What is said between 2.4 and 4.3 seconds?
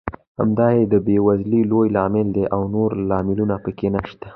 او نور لاملونه پکې نشته.